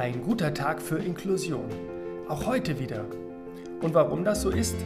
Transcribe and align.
Ein 0.00 0.22
guter 0.22 0.54
Tag 0.54 0.80
für 0.80 0.96
Inklusion. 0.96 1.68
Auch 2.26 2.46
heute 2.46 2.78
wieder. 2.78 3.04
Und 3.82 3.92
warum 3.92 4.24
das 4.24 4.40
so 4.40 4.48
ist, 4.48 4.76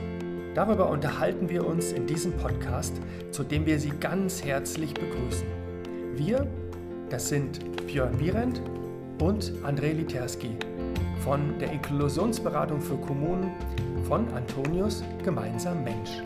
darüber 0.57 0.91
unterhalten 0.91 1.48
wir 1.48 1.64
uns 1.64 1.93
in 1.93 2.05
diesem 2.05 2.33
Podcast, 2.33 3.01
zu 3.30 3.45
dem 3.45 3.64
wir 3.64 3.79
Sie 3.79 3.93
ganz 4.00 4.45
herzlich 4.45 4.93
begrüßen. 4.93 5.46
Wir, 6.16 6.48
das 7.11 7.29
sind 7.29 7.61
Björn 7.87 8.19
Wierendt 8.19 8.61
und 9.23 9.53
André 9.62 9.93
Literski 9.93 10.57
von 11.21 11.61
der 11.61 11.71
Inklusionsberatung 11.71 12.81
für 12.81 12.96
Kommunen 12.96 13.53
von 14.09 14.27
Antonius 14.33 15.05
Gemeinsam 15.23 15.85
Mensch. 15.85 16.25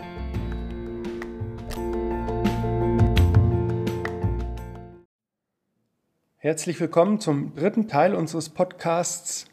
Herzlich 6.41 6.79
willkommen 6.79 7.19
zum 7.19 7.57
dritten 7.57 7.89
Teil 7.89 8.15
unseres 8.15 8.49
Podcasts 8.49 9.47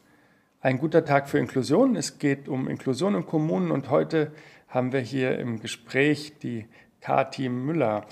Ein 0.61 0.77
guter 0.77 1.03
Tag 1.03 1.27
für 1.27 1.39
Inklusion. 1.39 1.95
Es 1.95 2.19
geht 2.19 2.47
um 2.47 2.67
Inklusion 2.67 3.15
in 3.15 3.25
Kommunen 3.25 3.71
und 3.71 3.89
heute 3.89 4.31
haben 4.67 4.91
wir 4.91 4.99
hier 4.99 5.39
im 5.39 5.59
Gespräch 5.59 6.37
die 6.37 6.67
Kati 7.01 7.49
Müller. 7.49 8.05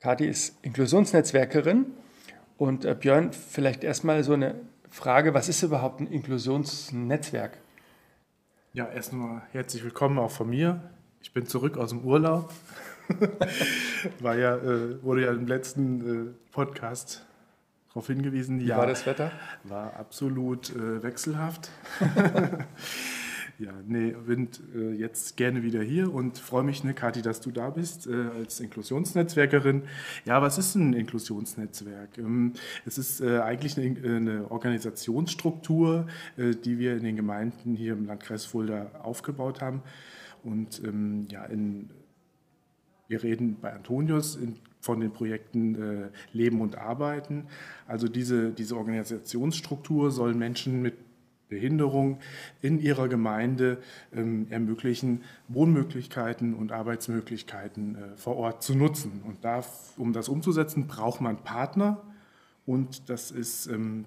Kati 0.00 0.24
ist 0.24 0.56
Inklusionsnetzwerkerin 0.64 1.92
und 2.56 2.86
äh, 2.86 2.96
Björn, 2.98 3.34
vielleicht 3.34 3.84
erstmal 3.84 4.24
so 4.24 4.32
eine 4.32 4.54
Frage, 4.88 5.34
was 5.34 5.50
ist 5.50 5.62
überhaupt 5.62 6.00
ein 6.00 6.06
Inklusionsnetzwerk? 6.06 7.58
Ja, 8.72 8.88
erstmal 8.88 9.42
herzlich 9.52 9.84
willkommen 9.84 10.18
auch 10.18 10.30
von 10.30 10.48
mir. 10.48 10.80
Ich 11.20 11.34
bin 11.34 11.44
zurück 11.44 11.76
aus 11.76 11.90
dem 11.90 12.02
Urlaub. 12.02 12.50
War 14.20 14.36
ja, 14.36 14.56
äh, 14.56 15.02
wurde 15.02 15.26
ja 15.26 15.32
im 15.32 15.46
letzten 15.46 16.30
äh, 16.30 16.34
Podcast 16.50 17.26
darauf 17.96 18.06
hingewiesen. 18.08 18.60
Wie 18.60 18.66
ja, 18.66 18.76
war 18.76 18.86
das 18.86 19.06
Wetter? 19.06 19.32
War 19.64 19.96
absolut 19.96 20.70
äh, 20.76 21.02
wechselhaft. 21.02 21.70
ja, 23.58 23.72
nee, 23.86 24.14
bin 24.26 24.50
äh, 24.74 24.92
jetzt 24.92 25.38
gerne 25.38 25.62
wieder 25.62 25.82
hier 25.82 26.12
und 26.12 26.38
freue 26.38 26.62
mich, 26.62 26.84
ne, 26.84 26.92
Kathi, 26.92 27.22
dass 27.22 27.40
du 27.40 27.50
da 27.50 27.70
bist 27.70 28.06
äh, 28.06 28.26
als 28.38 28.60
Inklusionsnetzwerkerin. 28.60 29.84
Ja, 30.26 30.42
was 30.42 30.58
ist 30.58 30.74
ein 30.74 30.92
Inklusionsnetzwerk? 30.92 32.18
Ähm, 32.18 32.52
es 32.84 32.98
ist 32.98 33.22
äh, 33.22 33.38
eigentlich 33.38 33.78
eine, 33.78 34.16
eine 34.16 34.50
Organisationsstruktur, 34.50 36.06
äh, 36.36 36.50
die 36.50 36.78
wir 36.78 36.98
in 36.98 37.04
den 37.04 37.16
Gemeinden 37.16 37.74
hier 37.74 37.94
im 37.94 38.04
Landkreis 38.04 38.44
Fulda 38.44 38.90
aufgebaut 39.02 39.62
haben. 39.62 39.82
Und 40.44 40.82
ähm, 40.84 41.26
ja, 41.30 41.46
in, 41.46 41.88
wir 43.08 43.22
reden 43.22 43.58
bei 43.60 43.72
Antonius 43.72 44.36
in 44.36 44.56
von 44.86 45.00
den 45.00 45.12
Projekten 45.12 45.74
äh, 45.74 46.08
Leben 46.32 46.60
und 46.60 46.78
Arbeiten. 46.78 47.48
Also 47.88 48.06
diese, 48.08 48.52
diese 48.52 48.76
Organisationsstruktur 48.76 50.12
soll 50.12 50.32
Menschen 50.32 50.80
mit 50.80 50.94
Behinderung 51.48 52.18
in 52.62 52.80
ihrer 52.80 53.08
Gemeinde 53.08 53.78
ähm, 54.14 54.46
ermöglichen, 54.50 55.22
Wohnmöglichkeiten 55.48 56.54
und 56.54 56.72
Arbeitsmöglichkeiten 56.72 57.96
äh, 57.96 58.16
vor 58.16 58.36
Ort 58.36 58.62
zu 58.62 58.76
nutzen. 58.76 59.22
Und 59.26 59.44
da, 59.44 59.64
um 59.96 60.12
das 60.12 60.28
umzusetzen, 60.28 60.86
braucht 60.86 61.20
man 61.20 61.38
Partner 61.38 62.02
und 62.64 63.08
das 63.08 63.30
ist 63.30 63.66
ähm, 63.66 64.06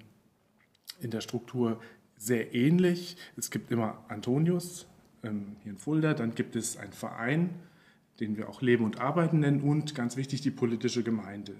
in 1.01 1.11
der 1.11 1.21
Struktur 1.21 1.79
sehr 2.17 2.53
ähnlich. 2.53 3.17
Es 3.37 3.51
gibt 3.51 3.71
immer 3.71 4.03
Antonius 4.09 4.85
ähm, 5.23 5.55
hier 5.63 5.73
in 5.73 5.77
Fulda, 5.77 6.13
dann 6.13 6.35
gibt 6.35 6.55
es 6.55 6.77
einen 6.77 6.93
Verein, 6.93 7.51
den 8.19 8.37
wir 8.37 8.49
auch 8.49 8.61
Leben 8.61 8.83
und 8.83 8.99
Arbeiten 8.99 9.39
nennen 9.39 9.61
und 9.61 9.95
ganz 9.95 10.17
wichtig 10.17 10.41
die 10.41 10.51
politische 10.51 11.03
Gemeinde. 11.03 11.53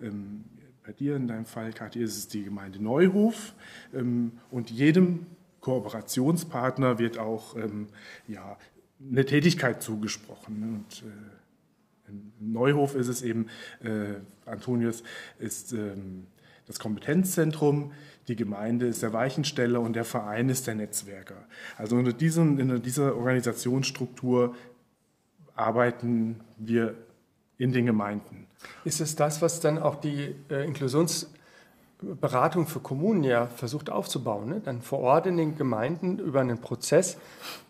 Ähm, 0.00 0.44
bei 0.84 0.92
dir 0.92 1.16
in 1.16 1.28
deinem 1.28 1.44
Fall, 1.44 1.72
Kathi, 1.72 2.00
ist 2.00 2.16
es 2.16 2.28
die 2.28 2.44
Gemeinde 2.44 2.82
Neuhof 2.82 3.54
ähm, 3.94 4.32
und 4.50 4.70
jedem 4.70 5.26
Kooperationspartner 5.60 6.98
wird 6.98 7.18
auch 7.18 7.56
ähm, 7.56 7.88
ja, 8.26 8.56
eine 9.00 9.24
Tätigkeit 9.24 9.82
zugesprochen. 9.82 10.62
Und 10.62 11.02
äh, 11.02 12.10
in 12.10 12.52
Neuhof 12.52 12.94
ist 12.94 13.08
es 13.08 13.22
eben, 13.22 13.48
äh, 13.82 14.14
Antonius 14.46 15.02
ist 15.38 15.72
ähm, 15.72 16.26
das 16.66 16.78
Kompetenzzentrum, 16.78 17.92
die 18.28 18.36
Gemeinde 18.36 18.86
ist 18.86 19.02
der 19.02 19.12
Weichensteller 19.12 19.80
und 19.80 19.94
der 19.94 20.04
Verein 20.04 20.48
ist 20.48 20.66
der 20.66 20.74
Netzwerker. 20.74 21.46
Also 21.76 21.96
unter, 21.96 22.12
diesem, 22.12 22.58
in 22.58 22.82
dieser 22.82 23.16
Organisationsstruktur 23.16 24.54
arbeiten 25.58 26.40
wir 26.56 26.94
in 27.58 27.72
den 27.72 27.86
Gemeinden. 27.86 28.46
Ist 28.84 29.00
es 29.00 29.16
das, 29.16 29.42
was 29.42 29.60
dann 29.60 29.78
auch 29.78 29.96
die 29.96 30.34
äh, 30.50 30.64
Inklusionsberatung 30.64 32.66
für 32.66 32.80
Kommunen 32.80 33.24
ja 33.24 33.46
versucht 33.46 33.90
aufzubauen? 33.90 34.48
Ne? 34.48 34.60
Dann 34.64 34.82
vor 34.82 35.00
Ort 35.00 35.26
in 35.26 35.36
den 35.36 35.56
Gemeinden 35.56 36.18
über 36.18 36.40
einen 36.40 36.60
Prozess 36.60 37.18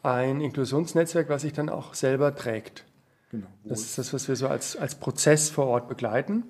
ein 0.03 0.41
Inklusionsnetzwerk, 0.41 1.29
was 1.29 1.43
sich 1.43 1.53
dann 1.53 1.69
auch 1.69 1.95
selber 1.95 2.35
trägt. 2.35 2.85
Genau. 3.31 3.47
Das 3.65 3.81
ist 3.81 3.99
das, 3.99 4.15
was 4.15 4.29
wir 4.29 4.37
so 4.37 4.49
als, 4.49 4.77
als 4.77 4.95
Prozess 4.95 5.51
vor 5.51 5.67
Ort 5.67 5.89
begleiten 5.89 6.45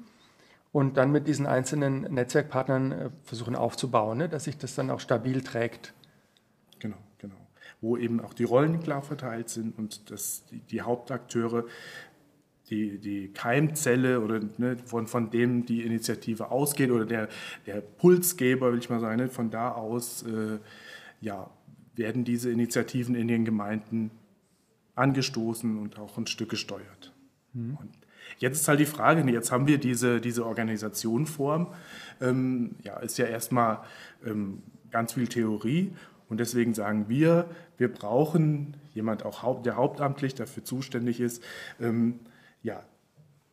und 0.70 0.96
dann 0.96 1.10
mit 1.10 1.26
diesen 1.26 1.46
einzelnen 1.46 2.02
Netzwerkpartnern 2.02 2.92
äh, 2.92 3.10
versuchen 3.24 3.56
aufzubauen, 3.56 4.18
ne? 4.18 4.28
dass 4.28 4.44
sich 4.44 4.58
das 4.58 4.74
dann 4.74 4.90
auch 4.90 5.00
stabil 5.00 5.42
trägt 5.42 5.94
wo 7.80 7.96
eben 7.96 8.20
auch 8.20 8.34
die 8.34 8.44
Rollen 8.44 8.80
klar 8.80 9.02
verteilt 9.02 9.48
sind 9.48 9.78
und 9.78 10.10
dass 10.10 10.44
die, 10.46 10.60
die 10.60 10.82
Hauptakteure, 10.82 11.64
die, 12.70 12.98
die 12.98 13.28
Keimzelle 13.28 14.20
oder 14.20 14.40
ne, 14.58 14.76
von, 14.84 15.06
von 15.06 15.30
dem 15.30 15.64
die 15.64 15.82
Initiative 15.82 16.50
ausgeht 16.50 16.90
oder 16.90 17.06
der, 17.06 17.28
der 17.66 17.80
Pulsgeber, 17.80 18.72
will 18.72 18.78
ich 18.78 18.90
mal 18.90 19.00
sagen, 19.00 19.16
ne, 19.16 19.28
von 19.28 19.50
da 19.50 19.72
aus 19.72 20.22
äh, 20.24 20.58
ja, 21.20 21.50
werden 21.94 22.24
diese 22.24 22.50
Initiativen 22.50 23.14
in 23.14 23.28
den 23.28 23.44
Gemeinden 23.44 24.10
angestoßen 24.94 25.78
und 25.78 25.98
auch 25.98 26.18
ein 26.18 26.26
Stück 26.26 26.50
gesteuert. 26.50 27.12
Mhm. 27.52 27.76
Und 27.76 27.90
jetzt 28.38 28.60
ist 28.60 28.68
halt 28.68 28.80
die 28.80 28.86
Frage, 28.86 29.24
ne, 29.24 29.32
jetzt 29.32 29.52
haben 29.52 29.66
wir 29.66 29.78
diese, 29.78 30.20
diese 30.20 30.44
Organisationform, 30.44 31.68
ähm, 32.20 32.74
ja, 32.82 32.98
ist 32.98 33.18
ja 33.18 33.26
erstmal 33.26 33.80
ähm, 34.26 34.62
ganz 34.90 35.14
viel 35.14 35.28
Theorie 35.28 35.92
und 36.28 36.38
deswegen 36.40 36.74
sagen 36.74 37.06
wir, 37.08 37.46
wir 37.76 37.92
brauchen 37.92 38.76
jemand 38.94 39.24
auch, 39.24 39.62
der 39.62 39.76
hauptamtlich 39.76 40.34
dafür 40.34 40.64
zuständig 40.64 41.20
ist, 41.20 41.42
ähm, 41.80 42.20
ja, 42.62 42.82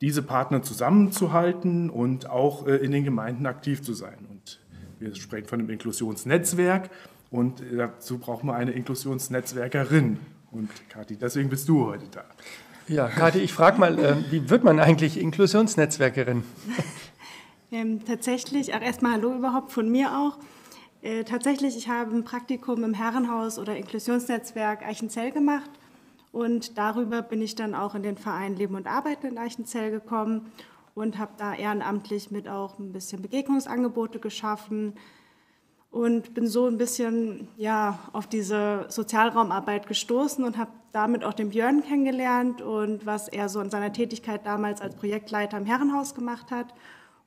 diese 0.02 0.22
Partner 0.22 0.62
zusammenzuhalten 0.62 1.90
und 1.90 2.30
auch 2.30 2.68
äh, 2.68 2.76
in 2.78 2.92
den 2.92 3.04
Gemeinden 3.04 3.46
aktiv 3.46 3.82
zu 3.82 3.94
sein. 3.94 4.18
Und 4.30 4.60
wir 5.00 5.16
sprechen 5.16 5.48
von 5.48 5.60
einem 5.60 5.70
Inklusionsnetzwerk 5.70 6.90
und 7.32 7.62
dazu 7.76 8.18
brauchen 8.18 8.48
wir 8.48 8.56
eine 8.56 8.72
Inklusionsnetzwerkerin. 8.72 10.20
Und 10.52 10.70
Kathi, 10.90 11.18
deswegen 11.18 11.50
bist 11.50 11.68
du 11.70 11.86
heute 11.86 12.06
da. 12.12 12.24
Ja, 12.88 13.08
Kathi, 13.08 13.40
ich 13.40 13.54
frage 13.54 13.80
mal, 13.80 13.98
äh, 13.98 14.16
wie 14.32 14.50
wird 14.50 14.64
man 14.64 14.80
eigentlich 14.80 15.20
Inklusionsnetzwerkerin? 15.20 16.44
Ähm, 17.72 18.06
tatsächlich, 18.06 18.74
auch 18.74 18.82
erstmal 18.82 19.14
Hallo 19.14 19.36
überhaupt 19.36 19.72
von 19.72 19.92
mir 19.92 20.12
auch. 20.12 20.38
Äh, 21.06 21.24
tatsächlich, 21.24 21.78
ich 21.78 21.88
habe 21.88 22.16
ein 22.16 22.24
Praktikum 22.24 22.84
im 22.84 22.96
Herrenhaus 22.96 23.60
oder 23.60 23.78
Inklusionsnetzwerk 23.78 24.84
Eichenzell 24.84 25.30
gemacht 25.30 25.70
und 26.32 26.80
darüber 26.80 27.22
bin 27.22 27.44
ich 27.44 27.54
dann 27.54 27.76
auch 27.76 27.94
in 27.94 28.02
den 28.02 28.18
Verein 28.18 28.56
Leben 28.56 28.74
und 28.74 28.88
Arbeiten 28.88 29.28
in 29.28 29.38
Eichenzell 29.38 29.92
gekommen 29.92 30.52
und 30.96 31.20
habe 31.20 31.34
da 31.38 31.54
ehrenamtlich 31.54 32.32
mit 32.32 32.50
auch 32.50 32.80
ein 32.80 32.92
bisschen 32.92 33.22
Begegnungsangebote 33.22 34.18
geschaffen 34.18 34.94
und 35.92 36.34
bin 36.34 36.48
so 36.48 36.66
ein 36.66 36.80
bisschen 36.80 37.50
ja, 37.56 38.00
auf 38.12 38.26
diese 38.26 38.88
Sozialraumarbeit 38.90 39.86
gestoßen 39.86 40.44
und 40.44 40.58
habe 40.58 40.72
damit 40.92 41.24
auch 41.24 41.34
den 41.34 41.52
Björn 41.52 41.84
kennengelernt 41.84 42.64
und 42.64 43.06
was 43.06 43.28
er 43.28 43.48
so 43.48 43.62
in 43.62 43.70
seiner 43.70 43.94
Tätigkeit 43.94 44.44
damals 44.44 44.82
als 44.82 44.96
Projektleiter 44.96 45.60
im 45.60 45.68
Herrenhaus 45.68 46.16
gemacht 46.16 46.50
hat 46.50 46.74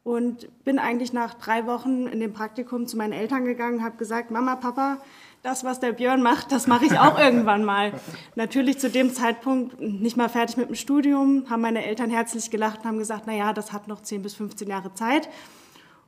und 0.05 0.49
bin 0.65 0.79
eigentlich 0.79 1.13
nach 1.13 1.35
drei 1.35 1.67
Wochen 1.67 2.07
in 2.07 2.21
dem 2.21 2.33
Praktikum 2.33 2.87
zu 2.87 2.97
meinen 2.97 3.13
Eltern 3.13 3.45
gegangen, 3.45 3.83
habe 3.83 3.97
gesagt, 3.97 4.31
Mama, 4.31 4.57
Papa, 4.57 4.99
das, 5.43 5.65
was 5.65 5.81
der 5.81 5.93
Björn 5.93 6.23
macht, 6.23 6.51
das 6.51 6.67
mache 6.67 6.87
ich 6.87 6.99
auch 6.99 7.19
irgendwann 7.19 7.65
mal. 7.65 7.93
Natürlich 8.35 8.79
zu 8.79 8.91
dem 8.91 9.13
Zeitpunkt 9.13 9.81
nicht 9.81 10.17
mal 10.17 10.29
fertig 10.29 10.57
mit 10.57 10.69
dem 10.69 10.75
Studium, 10.75 11.49
haben 11.49 11.63
meine 11.63 11.85
Eltern 11.85 12.11
herzlich 12.11 12.51
gelacht 12.51 12.81
und 12.81 12.87
haben 12.87 12.99
gesagt, 12.99 13.25
na 13.27 13.35
ja, 13.35 13.53
das 13.53 13.73
hat 13.73 13.87
noch 13.89 14.01
10 14.01 14.23
bis 14.23 14.35
15 14.35 14.69
Jahre 14.69 14.95
Zeit. 14.95 15.29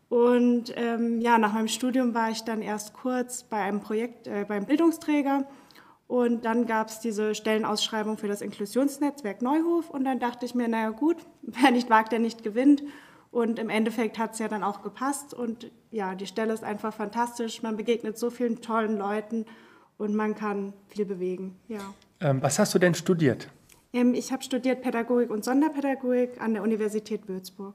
Und 0.08 0.74
ähm, 0.76 1.20
ja, 1.20 1.38
nach 1.38 1.52
meinem 1.52 1.68
Studium 1.68 2.14
war 2.14 2.30
ich 2.30 2.42
dann 2.42 2.62
erst 2.62 2.94
kurz 2.94 3.44
bei 3.44 3.58
einem 3.58 3.80
Projekt 3.80 4.26
äh, 4.26 4.44
beim 4.48 4.66
Bildungsträger 4.66 5.46
und 6.10 6.44
dann 6.44 6.66
gab 6.66 6.88
es 6.88 6.98
diese 6.98 7.36
Stellenausschreibung 7.36 8.18
für 8.18 8.26
das 8.26 8.42
Inklusionsnetzwerk 8.42 9.42
Neuhof 9.42 9.90
und 9.90 10.02
dann 10.02 10.18
dachte 10.18 10.44
ich 10.44 10.56
mir, 10.56 10.66
naja 10.66 10.90
gut, 10.90 11.18
wer 11.42 11.70
nicht 11.70 11.88
wagt, 11.88 12.10
der 12.10 12.18
nicht 12.18 12.42
gewinnt. 12.42 12.82
Und 13.30 13.58
im 13.58 13.68
Endeffekt 13.68 14.18
hat 14.18 14.32
es 14.32 14.38
ja 14.40 14.48
dann 14.48 14.62
auch 14.62 14.82
gepasst. 14.82 15.34
Und 15.34 15.70
ja, 15.90 16.14
die 16.14 16.26
Stelle 16.26 16.52
ist 16.52 16.64
einfach 16.64 16.92
fantastisch. 16.92 17.62
Man 17.62 17.76
begegnet 17.76 18.18
so 18.18 18.30
vielen 18.30 18.60
tollen 18.60 18.96
Leuten 18.98 19.46
und 19.98 20.14
man 20.14 20.34
kann 20.34 20.72
viel 20.88 21.04
bewegen. 21.04 21.56
Ja. 21.68 21.80
Ähm, 22.20 22.42
was 22.42 22.58
hast 22.58 22.74
du 22.74 22.78
denn 22.78 22.94
studiert? 22.94 23.48
Ähm, 23.92 24.14
ich 24.14 24.32
habe 24.32 24.42
studiert 24.42 24.82
Pädagogik 24.82 25.30
und 25.30 25.44
Sonderpädagogik 25.44 26.40
an 26.40 26.54
der 26.54 26.62
Universität 26.62 27.28
Würzburg. 27.28 27.74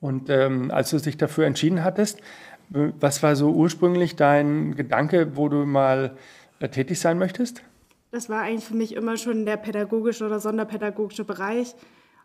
Und 0.00 0.28
ähm, 0.28 0.70
als 0.70 0.90
du 0.90 0.98
dich 0.98 1.16
dafür 1.16 1.46
entschieden 1.46 1.82
hattest, 1.82 2.20
Was 2.68 3.22
war 3.22 3.36
so 3.36 3.50
ursprünglich 3.50 4.16
dein 4.16 4.74
Gedanke, 4.74 5.36
wo 5.36 5.48
du 5.48 5.64
mal 5.66 6.16
äh, 6.58 6.68
tätig 6.68 6.98
sein 6.98 7.18
möchtest? 7.18 7.62
Das 8.10 8.28
war 8.28 8.42
eigentlich 8.42 8.64
für 8.64 8.74
mich 8.74 8.94
immer 8.94 9.16
schon 9.16 9.46
der 9.46 9.56
pädagogische 9.56 10.26
oder 10.26 10.40
sonderpädagogische 10.40 11.24
Bereich, 11.24 11.74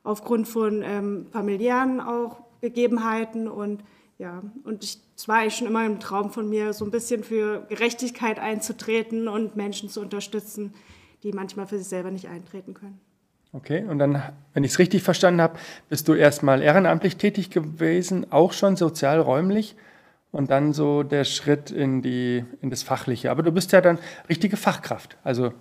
aufgrund 0.04 0.48
von 0.48 0.84
ähm, 0.84 1.28
familiären 1.32 2.00
auch 2.00 2.44
Gegebenheiten 2.62 3.48
und 3.48 3.84
ja, 4.22 4.44
und 4.66 4.84
es 4.84 5.28
war 5.28 5.38
eigentlich 5.38 5.56
schon 5.56 5.66
immer 5.66 5.80
ein 5.80 6.00
Traum 6.00 6.30
von 6.30 6.48
mir, 6.48 6.74
so 6.74 6.86
ein 6.86 6.92
bisschen 6.92 7.24
für 7.24 7.66
Gerechtigkeit 7.70 8.38
einzutreten 8.38 9.28
und 9.28 9.56
Menschen 9.56 9.90
zu 9.90 10.00
unterstützen, 10.00 10.76
die 11.24 11.32
manchmal 11.32 11.66
für 11.66 11.80
sich 11.80 11.88
selber 11.88 12.12
nicht 12.12 12.28
eintreten 12.28 12.76
können. 12.76 13.00
Okay, 13.52 13.84
und 13.84 13.98
dann, 13.98 14.22
wenn 14.54 14.64
ich 14.64 14.72
es 14.72 14.80
richtig 14.80 15.02
verstanden 15.02 15.42
habe, 15.42 15.58
bist 15.90 16.08
du 16.08 16.14
erstmal 16.14 16.62
ehrenamtlich 16.62 17.18
tätig 17.18 17.50
gewesen, 17.50 18.32
auch 18.32 18.54
schon 18.54 18.78
sozialräumlich 18.78 19.76
und 20.32 20.52
dann 20.52 20.72
so 20.72 21.02
der 21.02 21.24
Schritt 21.24 21.72
in, 21.72 22.04
die, 22.04 22.46
in 22.62 22.70
das 22.70 22.84
Fachliche. 22.84 23.32
Aber 23.32 23.42
du 23.42 23.52
bist 23.52 23.72
ja 23.72 23.82
dann 23.82 23.98
richtige 24.30 24.56
Fachkraft. 24.56 25.18
Also, 25.24 25.52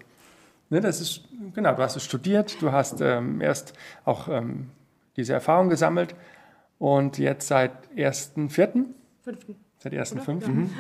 ne, 0.69 0.83
das 0.83 1.01
ist, 1.01 1.23
genau, 1.55 1.75
du 1.75 1.83
hast 1.83 1.97
es 1.97 2.05
studiert, 2.05 2.61
du 2.61 2.71
hast 2.73 3.01
ähm, 3.01 3.41
erst 3.41 3.73
auch 4.05 4.29
ähm, 4.29 4.69
diese 5.17 5.33
Erfahrung 5.33 5.71
gesammelt 5.71 6.15
und 6.81 7.19
jetzt 7.19 7.47
seit 7.47 7.73
1.4. 7.95 8.87
Fünften. 9.23 9.55
Seit 9.79 9.93
1.5. 9.93 10.41
Ja. 10.41 10.49
Mhm. 10.49 10.71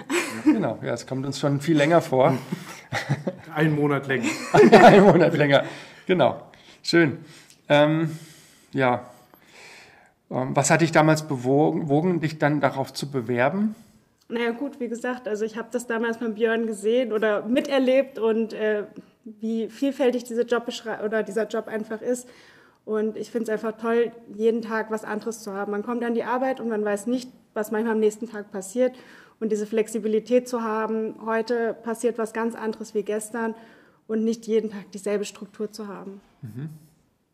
Genau, 0.44 0.79
ja, 0.82 0.94
es 0.94 1.06
kommt 1.06 1.26
uns 1.26 1.38
schon 1.38 1.61
viel 1.61 1.76
länger 1.76 2.00
vor. 2.00 2.37
Ein 3.55 3.75
Monat 3.75 4.06
länger. 4.06 4.29
Ein 4.52 5.02
Monat 5.02 5.37
länger, 5.37 5.64
genau. 6.06 6.41
Schön. 6.82 7.19
Ähm, 7.69 8.17
ja. 8.73 9.11
Ähm, 10.31 10.56
was 10.56 10.70
hat 10.70 10.81
dich 10.81 10.93
damals 10.93 11.29
bewogen, 11.29 12.20
dich 12.20 12.38
dann 12.38 12.61
darauf 12.61 12.94
zu 12.94 13.11
bewerben? 13.11 13.75
Naja 14.29 14.52
gut, 14.52 14.81
wie 14.81 14.88
gesagt, 14.88 15.29
also 15.29 15.44
ich 15.44 15.58
habe 15.58 15.69
das 15.70 15.87
damals 15.87 16.20
mit 16.20 16.37
Björn 16.37 16.67
gesehen 16.67 17.12
oder 17.12 17.44
miterlebt 17.44 18.19
und 18.19 18.55
äh, 18.55 18.85
wie 19.25 19.69
vielfältig 19.69 20.25
diese 20.25 20.43
Job 20.43 20.67
oder 21.05 21.23
dieser 21.23 21.47
Job 21.47 21.69
einfach 21.69 22.00
ist. 22.00 22.26
Und 22.84 23.16
ich 23.16 23.30
finde 23.30 23.44
es 23.44 23.50
einfach 23.50 23.80
toll, 23.80 24.12
jeden 24.34 24.62
Tag 24.62 24.90
was 24.90 25.04
anderes 25.04 25.40
zu 25.42 25.52
haben. 25.52 25.70
Man 25.70 25.82
kommt 25.82 26.02
an 26.02 26.14
die 26.14 26.24
Arbeit 26.24 26.60
und 26.60 26.68
man 26.68 26.84
weiß 26.84 27.06
nicht, 27.06 27.30
was 27.54 27.70
manchmal 27.70 27.94
am 27.94 28.00
nächsten 28.00 28.28
Tag 28.28 28.50
passiert. 28.50 28.96
Und 29.38 29.52
diese 29.52 29.66
Flexibilität 29.66 30.48
zu 30.48 30.62
haben, 30.62 31.14
heute 31.24 31.74
passiert 31.74 32.18
was 32.18 32.32
ganz 32.32 32.54
anderes 32.54 32.94
wie 32.94 33.02
gestern 33.02 33.54
und 34.06 34.24
nicht 34.24 34.46
jeden 34.46 34.70
Tag 34.70 34.90
dieselbe 34.92 35.24
Struktur 35.24 35.72
zu 35.72 35.88
haben. 35.88 36.20
Mhm. 36.42 36.70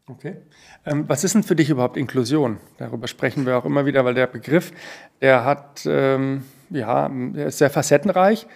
Okay. 0.09 0.37
Ähm, 0.85 1.09
was 1.09 1.25
ist 1.25 1.35
denn 1.35 1.43
für 1.43 1.57
dich 1.57 1.69
überhaupt 1.69 1.97
Inklusion? 1.97 2.59
Darüber 2.79 3.09
sprechen 3.09 3.45
wir 3.45 3.59
auch 3.59 3.65
immer 3.65 3.87
wieder, 3.87 4.05
weil 4.05 4.15
der 4.15 4.29
Begriff, 4.29 4.73
der 5.21 5.45
hat, 5.45 5.83
ähm, 5.85 6.45
ja, 6.71 7.09
der 7.09 7.47
ist 7.47 7.59
sehr 7.59 7.71
facettenreich. 7.71 8.47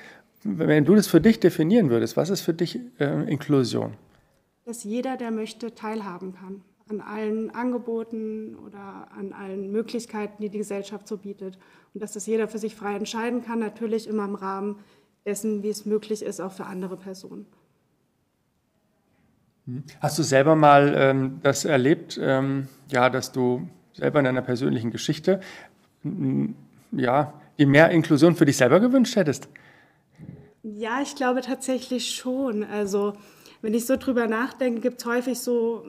Wenn 0.44 0.84
du 0.84 0.94
das 0.94 1.08
für 1.08 1.20
dich 1.20 1.40
definieren 1.40 1.90
würdest, 1.90 2.16
was 2.16 2.30
ist 2.30 2.42
für 2.42 2.54
dich 2.54 2.78
äh, 3.00 3.28
Inklusion? 3.28 3.94
Dass 4.64 4.84
jeder, 4.84 5.16
der 5.16 5.32
möchte, 5.32 5.74
teilhaben 5.74 6.34
kann 6.34 6.62
an 6.90 7.00
allen 7.00 7.50
Angeboten 7.50 8.56
oder 8.66 9.08
an 9.16 9.32
allen 9.32 9.70
Möglichkeiten, 9.70 10.42
die 10.42 10.50
die 10.50 10.58
Gesellschaft 10.58 11.06
so 11.06 11.16
bietet. 11.16 11.58
Und 11.94 12.02
dass 12.02 12.12
das 12.12 12.26
jeder 12.26 12.48
für 12.48 12.58
sich 12.58 12.74
frei 12.74 12.96
entscheiden 12.96 13.44
kann, 13.44 13.60
natürlich 13.60 14.08
immer 14.08 14.24
im 14.24 14.34
Rahmen 14.34 14.76
dessen, 15.24 15.62
wie 15.62 15.68
es 15.68 15.86
möglich 15.86 16.22
ist, 16.22 16.40
auch 16.40 16.52
für 16.52 16.66
andere 16.66 16.96
Personen. 16.96 17.46
Hm. 19.66 19.84
Hast 20.00 20.18
du 20.18 20.22
selber 20.22 20.56
mal 20.56 20.94
ähm, 20.96 21.40
das 21.42 21.64
erlebt, 21.64 22.18
ähm, 22.20 22.68
ja, 22.90 23.08
dass 23.08 23.32
du 23.32 23.68
selber 23.94 24.18
in 24.18 24.24
deiner 24.24 24.42
persönlichen 24.42 24.90
Geschichte 24.90 25.40
ja, 26.92 27.34
die 27.58 27.66
mehr 27.66 27.90
Inklusion 27.90 28.34
für 28.34 28.46
dich 28.46 28.56
selber 28.56 28.80
gewünscht 28.80 29.16
hättest? 29.16 29.48
Ja, 30.62 31.00
ich 31.02 31.14
glaube 31.14 31.40
tatsächlich 31.42 32.14
schon. 32.14 32.64
Also 32.64 33.14
wenn 33.62 33.74
ich 33.74 33.86
so 33.86 33.96
drüber 33.96 34.26
nachdenke, 34.26 34.80
gibt 34.80 35.00
es 35.00 35.06
häufig 35.06 35.38
so 35.38 35.84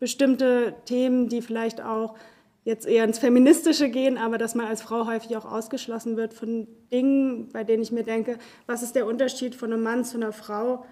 bestimmte 0.00 0.74
Themen, 0.84 1.28
die 1.28 1.42
vielleicht 1.42 1.80
auch 1.80 2.16
jetzt 2.64 2.86
eher 2.86 3.04
ins 3.04 3.18
Feministische 3.18 3.88
gehen, 3.90 4.18
aber 4.18 4.38
dass 4.38 4.54
man 4.54 4.66
als 4.66 4.82
Frau 4.82 5.06
häufig 5.06 5.36
auch 5.36 5.44
ausgeschlossen 5.44 6.16
wird 6.16 6.34
von 6.34 6.66
Dingen, 6.92 7.48
bei 7.52 7.62
denen 7.62 7.82
ich 7.82 7.92
mir 7.92 8.02
denke, 8.02 8.38
was 8.66 8.82
ist 8.82 8.96
der 8.96 9.06
Unterschied 9.06 9.54
von 9.54 9.72
einem 9.72 9.82
Mann 9.82 10.04
zu 10.04 10.16
einer 10.16 10.32
Frau? 10.32 10.84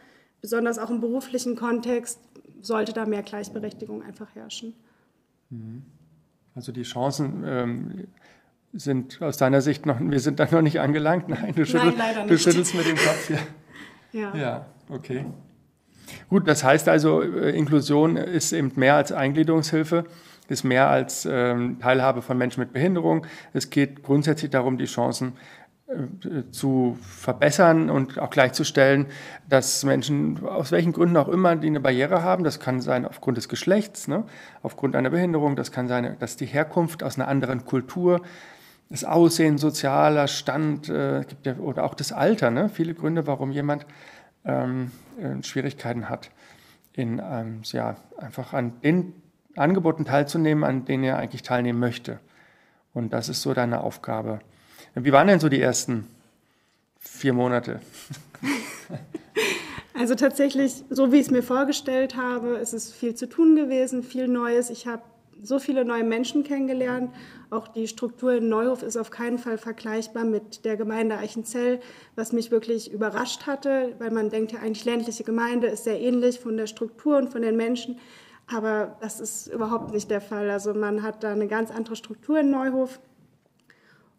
besonders 0.45 0.79
auch 0.79 0.91
im 0.91 1.01
beruflichen 1.01 1.57
Kontext, 1.57 2.21
sollte 2.61 2.93
da 2.93 3.07
mehr 3.07 3.23
Gleichberechtigung 3.23 4.03
einfach 4.03 4.27
herrschen. 4.35 4.75
Mhm. 5.49 5.85
Also 6.55 6.71
die 6.71 6.83
Chancen 6.83 7.43
ähm, 7.47 8.09
sind 8.75 9.23
aus 9.23 9.39
deiner 9.39 9.63
Sicht 9.63 9.87
noch, 9.87 9.99
wir 10.01 10.21
sind 10.21 10.41
da 10.41 10.47
noch 10.51 10.61
nicht 10.61 10.81
angelangt. 10.81 11.31
Nein, 11.31 11.55
du, 11.55 11.65
schüttel, 11.65 11.95
Nein, 11.97 12.29
du 12.29 12.37
schüttelst 12.37 12.75
mit 12.75 12.87
dem 12.87 12.97
Kopf 12.97 13.27
hier. 13.29 13.39
Ja. 14.13 14.37
ja, 14.37 14.67
okay. 14.91 15.25
Gut, 16.29 16.49
das 16.49 16.65
heißt 16.65 16.89
also, 16.89 17.23
äh, 17.23 17.57
Inklusion 17.57 18.17
ist 18.17 18.53
eben 18.53 18.73
mehr 18.77 18.97
als 18.97 19.13
Eingliederungshilfe, 19.13 20.05
ist 20.49 20.65
mehr 20.65 20.89
als 20.89 21.27
ähm, 21.31 21.79
Teilhabe 21.81 22.23
von 22.23 22.37
Menschen 22.37 22.61
mit 22.61 22.73
Behinderung. 22.73 23.27
Es 23.53 23.71
geht 23.71 24.03
grundsätzlich 24.03 24.51
darum, 24.51 24.77
die 24.77 24.85
Chancen 24.85 25.33
äh, 25.87 26.51
zu 26.51 26.99
verbessern 27.03 27.91
und 27.91 28.19
auch 28.19 28.31
gleichzustellen, 28.31 29.07
dass 29.49 29.85
Menschen 29.85 30.45
aus 30.45 30.73
welchen 30.73 30.93
Gründen 30.93 31.17
auch 31.17 31.29
immer, 31.29 31.57
die 31.57 31.67
eine 31.67 31.81
Barriere 31.81 32.23
haben, 32.23 32.43
das 32.43 32.59
kann 32.59 32.81
sein 32.81 33.07
aufgrund 33.07 33.37
des 33.37 33.49
Geschlechts, 33.49 34.09
ne, 34.09 34.25
aufgrund 34.63 34.97
einer 34.97 35.11
Behinderung, 35.11 35.57
das 35.57 35.73
kann 35.73 35.87
sein, 35.87 36.17
dass 36.19 36.37
die 36.37 36.47
Herkunft 36.47 37.03
aus 37.03 37.17
einer 37.19 37.29
anderen 37.29 37.65
Kultur, 37.65 38.23
das 38.91 39.05
Aussehen, 39.05 39.59
sozialer 39.59 40.27
Stand, 40.27 40.89
äh, 40.89 41.25
gibt 41.29 41.47
ja, 41.47 41.57
oder 41.57 41.85
auch 41.85 41.95
das 41.95 42.13
Alter, 42.13 42.51
ne, 42.51 42.69
viele 42.69 42.95
Gründe, 42.95 43.27
warum 43.27 43.51
jemand 43.51 43.87
ähm, 44.45 44.91
äh, 45.19 45.43
Schwierigkeiten 45.43 46.09
hat, 46.09 46.31
in, 46.93 47.21
ähm, 47.25 47.61
ja, 47.65 47.97
einfach 48.17 48.53
an 48.53 48.81
den 48.83 49.15
Angeboten 49.57 50.05
teilzunehmen, 50.05 50.65
an 50.65 50.85
denen 50.85 51.05
er 51.05 51.19
eigentlich 51.19 51.43
teilnehmen 51.43 51.79
möchte. 51.79 52.19
Und 52.93 53.13
das 53.13 53.29
ist 53.29 53.43
so 53.43 53.55
deine 53.55 53.83
Aufgabe. 53.83 54.41
Wie 54.95 55.13
waren 55.13 55.27
denn 55.27 55.41
so 55.41 55.49
die 55.49 55.61
ersten 55.61 56.07
vier 56.99 57.33
Monate? 57.33 57.81
Also 59.97 60.17
tatsächlich, 60.17 60.83
so 60.91 61.13
wie 61.13 61.17
ich 61.19 61.27
es 61.27 61.31
mir 61.31 61.45
vorgestellt 61.45 62.17
habe, 62.17 62.57
ist 62.57 62.73
es 62.73 62.93
viel 62.93 63.15
zu 63.15 63.29
tun 63.29 63.55
gewesen, 63.55 64.03
viel 64.03 64.27
Neues. 64.27 64.69
Ich 64.69 64.89
habe 64.89 65.03
so 65.45 65.59
viele 65.59 65.85
neue 65.85 66.05
Menschen 66.05 66.43
kennengelernt. 66.43 67.15
Auch 67.51 67.69
die 67.69 67.87
Struktur 67.87 68.33
in 68.35 68.49
Neuhof 68.49 68.83
ist 68.83 68.97
auf 68.97 69.11
keinen 69.11 69.39
Fall 69.39 69.59
vergleichbar 69.59 70.25
mit 70.25 70.65
der 70.65 70.77
Gemeinde 70.77 71.19
Eichenzell, 71.19 71.81
was 72.17 72.33
mich 72.33 72.51
wirklich 72.51 72.91
überrascht 72.91 73.47
hatte, 73.47 73.95
weil 73.99 74.11
man 74.11 74.31
denkt 74.31 74.53
ja 74.53 74.61
eigentlich 74.61 74.85
ländliche 74.85 75.25
Gemeinde 75.25 75.67
ist 75.69 75.85
sehr 75.85 76.01
ähnlich 76.01 76.41
von 76.41 76.57
der 76.57 76.67
Struktur 76.67 77.19
und 77.19 77.31
von 77.31 77.43
den 77.43 77.57
Menschen. 77.57 77.99
Aber 78.47 78.97
das 79.01 79.21
ist 79.21 79.47
überhaupt 79.47 79.93
nicht 79.93 80.11
der 80.11 80.21
Fall. 80.21 80.51
Also 80.51 80.75
man 80.75 81.03
hat 81.03 81.23
da 81.23 81.33
eine 81.33 81.47
ganz 81.47 81.71
andere 81.71 81.97
Struktur 81.97 82.41
in 82.41 82.51
Neuhof. 82.51 83.01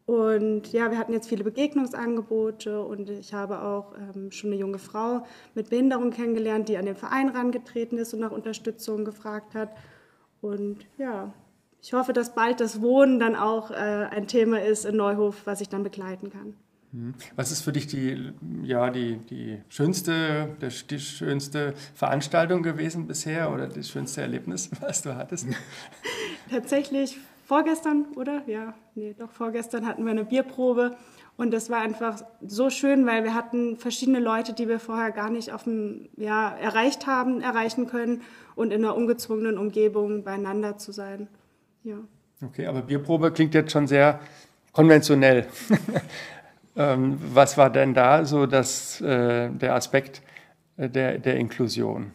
Und 0.05 0.71
ja, 0.71 0.91
wir 0.91 0.99
hatten 0.99 1.13
jetzt 1.13 1.29
viele 1.29 1.43
Begegnungsangebote 1.43 2.83
und 2.83 3.09
ich 3.09 3.33
habe 3.33 3.63
auch 3.63 3.95
ähm, 3.97 4.31
schon 4.31 4.51
eine 4.51 4.59
junge 4.59 4.77
Frau 4.77 5.25
mit 5.55 5.71
Behinderung 5.71 6.11
kennengelernt, 6.11 6.69
die 6.69 6.77
an 6.77 6.85
den 6.85 6.95
Verein 6.95 7.31
herangetreten 7.31 7.97
ist 7.97 8.13
und 8.13 8.19
nach 8.19 8.31
Unterstützung 8.31 9.03
gefragt 9.03 9.55
hat. 9.55 9.69
Und 10.45 10.85
ja, 10.99 11.33
ich 11.81 11.93
hoffe, 11.93 12.13
dass 12.13 12.35
bald 12.35 12.59
das 12.59 12.81
Wohnen 12.81 13.19
dann 13.19 13.35
auch 13.35 13.71
äh, 13.71 13.73
ein 13.73 14.27
Thema 14.27 14.61
ist 14.61 14.85
in 14.85 14.95
Neuhof, 14.95 15.41
was 15.45 15.59
ich 15.59 15.69
dann 15.69 15.83
begleiten 15.83 16.29
kann. 16.29 16.53
Mhm. 16.91 17.15
Was 17.35 17.51
ist 17.51 17.63
für 17.63 17.71
dich 17.71 17.87
die, 17.87 18.31
ja, 18.63 18.91
die, 18.91 19.17
die, 19.17 19.61
schönste, 19.69 20.55
die 20.89 20.99
schönste 20.99 21.73
Veranstaltung 21.95 22.61
gewesen 22.61 23.07
bisher 23.07 23.51
oder 23.51 23.67
das 23.67 23.89
schönste 23.89 24.21
Erlebnis, 24.21 24.69
was 24.81 25.01
du 25.01 25.15
hattest? 25.15 25.47
Tatsächlich 26.51 27.17
vorgestern, 27.45 28.05
oder? 28.15 28.43
Ja, 28.45 28.75
nee, 28.93 29.15
doch 29.17 29.31
vorgestern 29.31 29.87
hatten 29.87 30.03
wir 30.03 30.11
eine 30.11 30.25
Bierprobe 30.25 30.95
und 31.37 31.51
das 31.51 31.71
war 31.71 31.81
einfach 31.81 32.21
so 32.45 32.69
schön, 32.69 33.07
weil 33.07 33.23
wir 33.23 33.33
hatten 33.33 33.77
verschiedene 33.77 34.19
Leute, 34.19 34.53
die 34.53 34.69
wir 34.69 34.79
vorher 34.79 35.11
gar 35.11 35.31
nicht 35.31 35.51
auf 35.51 35.63
dem, 35.63 36.07
ja, 36.17 36.55
erreicht 36.55 37.07
haben, 37.07 37.41
erreichen 37.41 37.87
können 37.87 38.21
und 38.55 38.71
in 38.71 38.83
einer 38.83 38.95
ungezwungenen 38.95 39.57
Umgebung 39.57 40.23
beieinander 40.23 40.77
zu 40.77 40.91
sein. 40.91 41.27
Ja. 41.83 41.97
Okay, 42.43 42.67
aber 42.67 42.81
Bierprobe 42.81 43.31
klingt 43.31 43.53
jetzt 43.53 43.71
schon 43.71 43.87
sehr 43.87 44.19
konventionell. 44.71 45.47
ähm, 46.75 47.17
was 47.33 47.57
war 47.57 47.69
denn 47.69 47.93
da 47.93 48.25
so 48.25 48.45
das, 48.45 48.99
äh, 49.01 49.49
der 49.49 49.75
Aspekt 49.75 50.21
äh, 50.77 50.89
der, 50.89 51.17
der 51.17 51.37
Inklusion? 51.37 52.11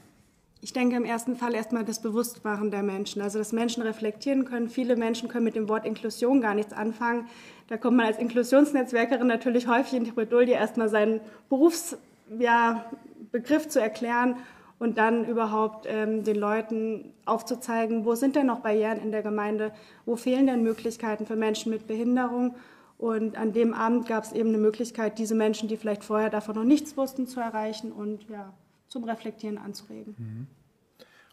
Ich 0.63 0.75
denke 0.75 0.97
im 0.97 1.07
ersten 1.07 1.37
Fall 1.37 1.55
erstmal 1.55 1.85
das 1.85 2.03
Bewusstmachen 2.03 2.71
der 2.71 2.83
Menschen, 2.83 3.23
also 3.23 3.39
dass 3.39 3.53
Menschen 3.53 3.83
reflektieren 3.83 4.45
können. 4.45 4.69
Viele 4.69 4.95
Menschen 4.95 5.31
können 5.31 5.45
mit 5.45 5.57
dem 5.57 5.71
Wort 5.71 5.87
Inklusion 5.87 6.43
gar 6.43 6.55
nichts 6.55 6.75
anfangen. 6.75 7.29
Da 7.69 7.79
kommt 7.79 7.97
man 7.97 8.07
als 8.07 8.19
Inklusionsnetzwerkerin 8.19 9.27
natürlich 9.27 9.69
häufig 9.69 9.95
in 9.95 10.05
die 10.05 10.11
Bredouille, 10.11 10.53
erstmal 10.53 10.91
seinen 10.91 11.21
Berufsbegriff 11.49 12.03
ja, 12.41 13.69
zu 13.69 13.81
erklären 13.81 14.37
und 14.81 14.97
dann 14.97 15.27
überhaupt 15.27 15.87
ähm, 15.87 16.25
den 16.25 16.37
Leuten 16.37 17.13
aufzuzeigen, 17.27 18.05
wo 18.07 18.15
sind 18.15 18.35
denn 18.35 18.47
noch 18.47 18.61
Barrieren 18.61 18.99
in 18.99 19.13
der 19.13 19.23
Gemeinde, 19.23 19.73
wo 20.07 20.17
fehlen 20.17 20.47
denn 20.47 20.65
Möglichkeiten 20.65 21.27
für 21.27 21.37
Menschen 21.37 21.71
mit 21.71 21.87
Behinderung 21.87 22.57
Und 22.97 23.37
an 23.37 23.53
dem 23.53 23.73
Abend 23.73 24.09
gab 24.09 24.25
es 24.25 24.33
eben 24.33 24.49
eine 24.49 24.59
Möglichkeit, 24.59 25.19
diese 25.19 25.35
Menschen, 25.35 25.69
die 25.69 25.77
vielleicht 25.77 26.03
vorher 26.03 26.31
davon 26.31 26.55
noch 26.55 26.65
nichts 26.65 26.97
wussten, 26.97 27.27
zu 27.27 27.41
erreichen 27.41 27.93
und 27.93 28.29
ja, 28.29 28.53
zum 28.89 29.05
Reflektieren 29.05 29.59
anzuregen. 29.59 30.15
Mhm. 30.19 30.47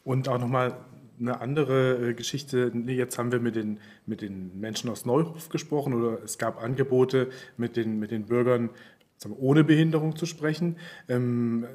Und 0.04 0.30
auch 0.30 0.40
nochmal 0.40 0.78
eine 1.20 1.40
andere 1.42 2.10
äh, 2.10 2.14
Geschichte. 2.14 2.72
Jetzt 2.86 3.18
haben 3.18 3.32
wir 3.32 3.40
mit 3.40 3.56
den, 3.56 3.80
mit 4.06 4.22
den 4.22 4.60
Menschen 4.60 4.90
aus 4.90 5.06
Neuhof 5.06 5.50
gesprochen 5.50 5.94
oder 5.94 6.22
es 6.24 6.38
gab 6.38 6.62
Angebote, 6.62 7.30
mit 7.56 7.76
den, 7.76 7.98
mit 7.98 8.12
den 8.12 8.26
Bürgern 8.26 8.70
ohne 9.38 9.64
Behinderung 9.64 10.16
zu 10.16 10.26
sprechen. 10.26 10.78
Ähm, 11.10 11.66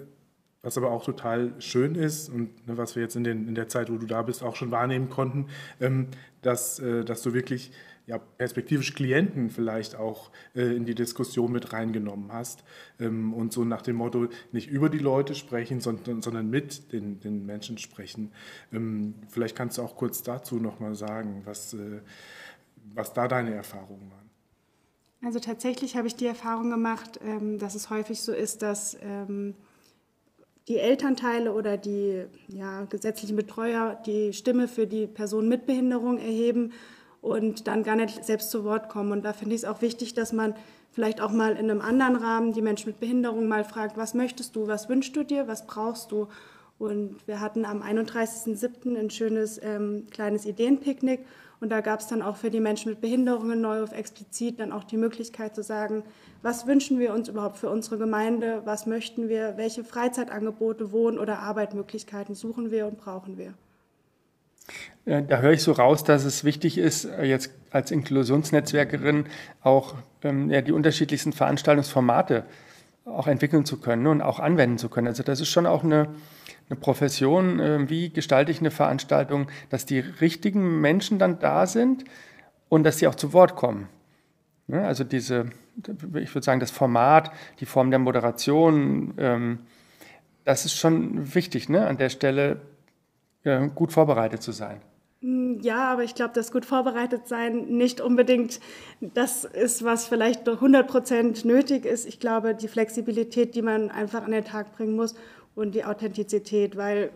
was 0.62 0.78
aber 0.78 0.90
auch 0.90 1.04
total 1.04 1.52
schön 1.60 1.96
ist 1.96 2.28
und 2.28 2.66
ne, 2.66 2.78
was 2.78 2.94
wir 2.94 3.02
jetzt 3.02 3.16
in, 3.16 3.24
den, 3.24 3.48
in, 3.48 3.54
der 3.54 3.68
Zeit, 3.68 3.90
wo 3.90 3.96
du 3.96 4.06
da 4.06 4.22
bist, 4.22 4.42
auch 4.42 4.56
schon 4.56 4.70
wahrnehmen 4.70 5.10
konnten, 5.10 5.48
ähm, 5.80 6.08
dass, 6.40 6.78
äh, 6.78 7.04
dass 7.04 7.22
du 7.22 7.34
wirklich 7.34 7.72
ja, 8.06 8.18
perspektivisch 8.18 8.94
Klienten 8.94 9.50
vielleicht 9.50 9.96
auch 9.96 10.30
äh, 10.54 10.62
in 10.76 10.84
die 10.84 10.94
Diskussion 10.94 11.52
mit 11.52 11.72
reingenommen 11.72 12.32
hast 12.32 12.64
ähm, 12.98 13.32
und 13.32 13.52
so 13.52 13.64
nach 13.64 13.82
dem 13.82 13.96
Motto 13.96 14.28
nicht 14.50 14.68
über 14.68 14.88
die 14.88 14.98
Leute 14.98 15.34
sprechen, 15.34 15.80
sondern, 15.80 16.22
sondern 16.22 16.50
mit 16.50 16.92
den, 16.92 17.20
den 17.20 17.46
Menschen 17.46 17.78
sprechen. 17.78 18.32
Ähm, 18.72 19.14
vielleicht 19.28 19.56
kannst 19.56 19.78
du 19.78 19.82
auch 19.82 19.96
kurz 19.96 20.22
dazu 20.22 20.56
nochmal 20.56 20.94
sagen, 20.94 21.42
was, 21.44 21.74
äh, 21.74 22.00
was 22.94 23.12
da 23.12 23.28
deine 23.28 23.54
Erfahrungen 23.54 24.10
waren. 24.10 24.30
Also 25.24 25.38
tatsächlich 25.38 25.96
habe 25.96 26.08
ich 26.08 26.16
die 26.16 26.26
Erfahrung 26.26 26.70
gemacht, 26.70 27.20
ähm, 27.24 27.58
dass 27.58 27.76
es 27.76 27.90
häufig 27.90 28.20
so 28.20 28.32
ist, 28.32 28.62
dass 28.62 28.96
ähm, 29.00 29.54
die 30.68 30.78
Elternteile 30.78 31.52
oder 31.52 31.76
die 31.76 32.24
ja, 32.48 32.84
gesetzlichen 32.84 33.36
Betreuer 33.36 34.00
die 34.06 34.32
Stimme 34.32 34.68
für 34.68 34.86
die 34.86 35.06
Person 35.06 35.48
mit 35.48 35.66
Behinderung 35.66 36.18
erheben 36.18 36.72
und 37.20 37.66
dann 37.66 37.82
gar 37.82 37.96
nicht 37.96 38.24
selbst 38.24 38.50
zu 38.50 38.64
Wort 38.64 38.88
kommen. 38.88 39.12
Und 39.12 39.24
da 39.24 39.32
finde 39.32 39.54
ich 39.54 39.62
es 39.62 39.68
auch 39.68 39.82
wichtig, 39.82 40.14
dass 40.14 40.32
man 40.32 40.54
vielleicht 40.90 41.20
auch 41.20 41.32
mal 41.32 41.52
in 41.52 41.70
einem 41.70 41.80
anderen 41.80 42.16
Rahmen 42.16 42.52
die 42.52 42.62
Menschen 42.62 42.88
mit 42.88 43.00
Behinderung 43.00 43.48
mal 43.48 43.64
fragt, 43.64 43.96
was 43.96 44.14
möchtest 44.14 44.54
du, 44.54 44.66
was 44.66 44.88
wünschst 44.88 45.16
du 45.16 45.24
dir, 45.24 45.48
was 45.48 45.66
brauchst 45.66 46.12
du? 46.12 46.28
Und 46.78 47.16
wir 47.26 47.40
hatten 47.40 47.64
am 47.64 47.82
31.07. 47.82 48.98
ein 48.98 49.10
schönes 49.10 49.60
ähm, 49.62 50.06
kleines 50.10 50.46
Ideenpicknick 50.46 51.20
und 51.62 51.68
da 51.68 51.80
gab 51.80 52.00
es 52.00 52.08
dann 52.08 52.22
auch 52.22 52.36
für 52.36 52.50
die 52.50 52.58
Menschen 52.58 52.90
mit 52.90 53.00
Behinderungen 53.00 53.60
neu 53.60 53.82
auf 53.82 53.92
explizit 53.92 54.58
dann 54.58 54.72
auch 54.72 54.82
die 54.82 54.96
Möglichkeit 54.96 55.54
zu 55.54 55.62
sagen, 55.62 56.02
was 56.42 56.66
wünschen 56.66 56.98
wir 56.98 57.14
uns 57.14 57.28
überhaupt 57.28 57.56
für 57.56 57.70
unsere 57.70 57.98
Gemeinde, 57.98 58.62
was 58.64 58.86
möchten 58.86 59.28
wir, 59.28 59.56
welche 59.56 59.84
Freizeitangebote, 59.84 60.90
Wohn- 60.90 61.20
oder 61.20 61.38
Arbeitmöglichkeiten 61.38 62.34
suchen 62.34 62.72
wir 62.72 62.86
und 62.88 62.98
brauchen 62.98 63.38
wir. 63.38 63.54
Da 65.04 65.38
höre 65.38 65.52
ich 65.52 65.62
so 65.62 65.72
raus, 65.72 66.02
dass 66.02 66.24
es 66.24 66.42
wichtig 66.44 66.78
ist, 66.78 67.04
äh, 67.04 67.24
jetzt 67.24 67.50
als 67.70 67.90
Inklusionsnetzwerkerin 67.90 69.26
auch 69.62 69.94
ähm, 70.22 70.50
ja, 70.50 70.62
die 70.62 70.72
unterschiedlichsten 70.72 71.32
Veranstaltungsformate 71.32 72.44
auch 73.04 73.26
entwickeln 73.26 73.64
zu 73.64 73.80
können 73.80 74.06
und 74.06 74.22
auch 74.22 74.38
anwenden 74.38 74.78
zu 74.78 74.88
können. 74.88 75.08
Also 75.08 75.22
das 75.22 75.40
ist 75.40 75.48
schon 75.48 75.66
auch 75.66 75.84
eine, 75.84 76.08
eine 76.68 76.78
Profession, 76.78 77.60
äh, 77.60 77.90
wie 77.90 78.10
gestalte 78.10 78.52
ich 78.52 78.60
eine 78.60 78.70
Veranstaltung, 78.70 79.48
dass 79.70 79.86
die 79.86 80.00
richtigen 80.00 80.80
Menschen 80.80 81.18
dann 81.18 81.38
da 81.38 81.66
sind 81.66 82.04
und 82.68 82.84
dass 82.84 82.98
sie 82.98 83.08
auch 83.08 83.14
zu 83.14 83.32
Wort 83.32 83.56
kommen. 83.56 83.88
Ja, 84.68 84.84
also 84.84 85.04
diese, 85.04 85.50
ich 85.76 86.34
würde 86.34 86.42
sagen, 86.42 86.60
das 86.60 86.70
Format, 86.70 87.32
die 87.60 87.66
Form 87.66 87.90
der 87.90 87.98
Moderation, 87.98 89.14
ähm, 89.18 89.58
das 90.44 90.64
ist 90.64 90.74
schon 90.74 91.34
wichtig, 91.34 91.68
ne? 91.68 91.86
an 91.86 91.98
der 91.98 92.08
Stelle 92.08 92.60
äh, 93.44 93.68
gut 93.68 93.92
vorbereitet 93.92 94.42
zu 94.42 94.52
sein. 94.52 94.80
Mm, 95.22 95.60
ja, 95.60 95.92
aber 95.92 96.02
ich 96.04 96.14
glaube, 96.14 96.34
das 96.34 96.52
gut 96.52 96.66
vorbereitet 96.66 97.28
sein 97.28 97.66
nicht 97.76 98.00
unbedingt 98.00 98.60
das 99.00 99.44
ist, 99.44 99.84
was 99.84 100.06
vielleicht 100.06 100.48
100 100.48 100.86
Prozent 100.86 101.44
nötig 101.44 101.86
ist. 101.86 102.06
Ich 102.06 102.20
glaube, 102.20 102.54
die 102.54 102.68
Flexibilität, 102.68 103.54
die 103.54 103.62
man 103.62 103.90
einfach 103.90 104.24
an 104.24 104.32
den 104.32 104.44
Tag 104.44 104.76
bringen 104.76 104.96
muss 104.96 105.14
und 105.54 105.74
die 105.74 105.84
Authentizität, 105.84 106.76
weil 106.76 107.10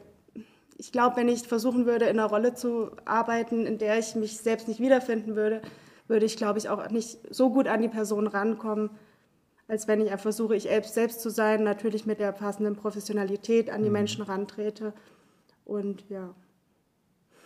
ich 0.78 0.92
glaube, 0.92 1.16
wenn 1.16 1.28
ich 1.28 1.42
versuchen 1.48 1.86
würde, 1.86 2.04
in 2.04 2.18
einer 2.18 2.28
Rolle 2.28 2.54
zu 2.54 2.90
arbeiten, 3.04 3.66
in 3.66 3.78
der 3.78 3.98
ich 3.98 4.14
mich 4.14 4.38
selbst 4.38 4.68
nicht 4.68 4.80
wiederfinden 4.80 5.34
würde, 5.34 5.62
würde 6.06 6.26
ich, 6.26 6.36
glaube 6.36 6.58
ich, 6.58 6.68
auch 6.68 6.90
nicht 6.90 7.18
so 7.34 7.50
gut 7.50 7.66
an 7.66 7.82
die 7.82 7.88
Person 7.88 8.26
rankommen, 8.26 8.90
als 9.68 9.88
wenn 9.88 10.00
ich 10.00 10.12
einfach 10.12 10.22
versuche, 10.25 10.54
ich 10.54 10.68
selbst 10.84 11.22
zu 11.22 11.30
sein, 11.30 11.64
natürlich 11.64 12.06
mit 12.06 12.20
der 12.20 12.30
passenden 12.32 12.76
Professionalität 12.76 13.70
an 13.70 13.82
die 13.82 13.88
mhm. 13.88 13.94
Menschen 13.94 14.22
rantrete. 14.22 14.92
Und 15.64 16.04
ja. 16.08 16.34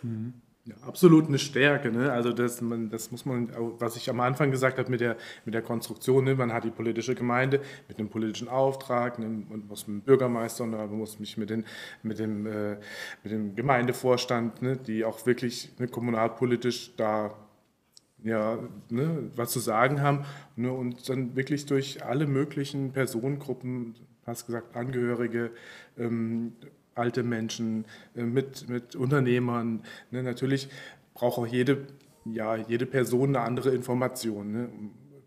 Mhm. 0.03 0.33
Ja, 0.65 0.75
absolut 0.85 1.27
eine 1.27 1.39
Stärke. 1.39 1.91
Ne? 1.91 2.11
Also 2.11 2.33
das, 2.33 2.61
man, 2.61 2.89
das 2.91 3.09
muss 3.09 3.25
man, 3.25 3.49
was 3.79 3.95
ich 3.95 4.11
am 4.11 4.19
Anfang 4.19 4.51
gesagt 4.51 4.77
habe 4.77 4.91
mit 4.91 5.01
der, 5.01 5.17
mit 5.43 5.55
der 5.55 5.63
Konstruktion, 5.63 6.23
ne? 6.23 6.35
man 6.35 6.53
hat 6.53 6.65
die 6.65 6.69
politische 6.69 7.15
Gemeinde 7.15 7.61
mit 7.87 7.97
einem 7.97 8.09
politischen 8.09 8.47
Auftrag, 8.47 9.17
ne? 9.17 9.27
man 9.27 9.65
muss 9.67 9.87
mit 9.87 10.01
dem 10.01 10.05
Bürgermeister 10.05 10.63
und 10.63 10.71
man 10.71 10.91
muss 10.91 11.19
mich 11.19 11.35
mit, 11.35 11.49
den, 11.49 11.65
mit, 12.03 12.19
dem, 12.19 12.45
äh, 12.45 12.77
mit 13.23 13.31
dem 13.33 13.55
Gemeindevorstand, 13.55 14.61
ne? 14.61 14.77
die 14.77 15.03
auch 15.03 15.25
wirklich 15.25 15.71
ne, 15.79 15.87
kommunalpolitisch 15.87 16.95
da 16.95 17.33
ja, 18.23 18.59
ne, 18.89 19.31
was 19.35 19.49
zu 19.49 19.59
sagen 19.59 20.01
haben 20.01 20.25
ne? 20.55 20.71
und 20.71 21.09
dann 21.09 21.35
wirklich 21.35 21.65
durch 21.65 22.03
alle 22.05 22.27
möglichen 22.27 22.91
Personengruppen, 22.91 23.95
hast 24.27 24.45
gesagt, 24.45 24.75
Angehörige, 24.75 25.49
ähm, 25.97 26.53
alte 26.95 27.23
Menschen, 27.23 27.85
äh, 28.15 28.23
mit, 28.23 28.69
mit 28.69 28.95
Unternehmern. 28.95 29.83
Ne? 30.11 30.23
Natürlich 30.23 30.69
braucht 31.13 31.37
auch 31.37 31.47
jede, 31.47 31.87
ja, 32.25 32.55
jede 32.55 32.85
Person 32.85 33.35
eine 33.35 33.41
andere 33.41 33.73
Information, 33.73 34.51
ne? 34.51 34.69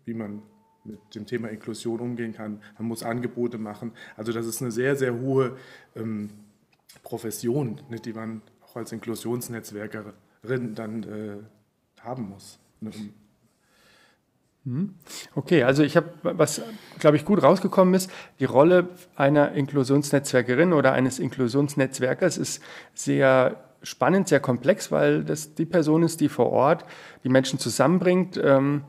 wie 0.05 0.13
man 0.13 0.41
mit 0.83 0.99
dem 1.15 1.25
Thema 1.25 1.49
Inklusion 1.49 1.99
umgehen 1.99 2.33
kann. 2.33 2.61
Man 2.77 2.87
muss 2.87 3.03
Angebote 3.03 3.57
machen. 3.57 3.91
Also 4.15 4.31
das 4.31 4.45
ist 4.45 4.61
eine 4.61 4.71
sehr, 4.71 4.95
sehr 4.95 5.19
hohe 5.19 5.57
ähm, 5.95 6.29
Profession, 7.03 7.81
ne? 7.89 7.99
die 7.99 8.13
man 8.13 8.41
auch 8.61 8.75
als 8.75 8.91
Inklusionsnetzwerkerin 8.91 10.75
dann 10.75 11.03
äh, 11.03 11.37
haben 12.01 12.29
muss. 12.29 12.59
Ne? 12.81 12.91
Okay, 15.35 15.63
also 15.63 15.83
ich 15.83 15.95
habe, 15.95 16.09
was 16.23 16.61
glaube 16.99 17.17
ich 17.17 17.25
gut 17.25 17.43
rausgekommen 17.43 17.93
ist, 17.93 18.09
die 18.39 18.45
Rolle 18.45 18.89
einer 19.15 19.51
Inklusionsnetzwerkerin 19.51 20.73
oder 20.73 20.93
eines 20.93 21.19
Inklusionsnetzwerkers 21.19 22.37
ist 22.37 22.63
sehr 22.95 23.57
spannend, 23.83 24.27
sehr 24.27 24.39
komplex, 24.39 24.91
weil 24.91 25.23
das 25.23 25.53
die 25.53 25.65
Person 25.65 26.01
ist, 26.01 26.19
die 26.19 26.29
vor 26.29 26.51
Ort 26.51 26.85
die 27.23 27.29
Menschen 27.29 27.59
zusammenbringt 27.59 28.39
ähm, 28.43 28.83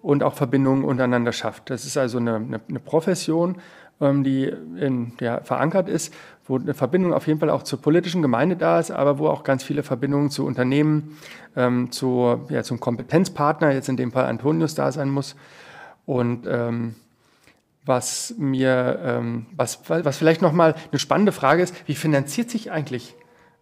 und 0.00 0.22
auch 0.22 0.34
Verbindungen 0.34 0.84
untereinander 0.84 1.32
schafft. 1.32 1.68
Das 1.68 1.84
ist 1.84 1.98
also 1.98 2.18
eine, 2.18 2.36
eine, 2.36 2.60
eine 2.66 2.80
Profession, 2.80 3.60
die 4.00 4.44
in, 4.44 5.12
ja, 5.20 5.40
verankert 5.40 5.88
ist, 5.88 6.14
wo 6.46 6.56
eine 6.56 6.74
Verbindung 6.74 7.12
auf 7.12 7.26
jeden 7.26 7.40
Fall 7.40 7.50
auch 7.50 7.62
zur 7.62 7.80
politischen 7.80 8.22
Gemeinde 8.22 8.56
da 8.56 8.78
ist, 8.78 8.90
aber 8.90 9.18
wo 9.18 9.28
auch 9.28 9.42
ganz 9.42 9.62
viele 9.62 9.82
Verbindungen 9.82 10.30
zu 10.30 10.46
Unternehmen, 10.46 11.18
ähm, 11.56 11.90
zu, 11.90 12.46
ja, 12.48 12.62
zum 12.62 12.80
Kompetenzpartner, 12.80 13.72
jetzt 13.72 13.88
in 13.88 13.96
dem 13.96 14.12
Fall 14.12 14.26
Antonius, 14.26 14.74
da 14.74 14.92
sein 14.92 15.10
muss. 15.10 15.36
Und 16.06 16.46
ähm, 16.48 16.94
was 17.84 18.34
mir, 18.38 19.00
ähm, 19.02 19.46
was, 19.56 19.80
was 19.88 20.16
vielleicht 20.16 20.42
nochmal 20.42 20.74
eine 20.90 20.98
spannende 20.98 21.32
Frage 21.32 21.62
ist, 21.62 21.74
wie 21.88 21.94
finanziert 21.94 22.50
sich 22.50 22.70
eigentlich 22.70 23.16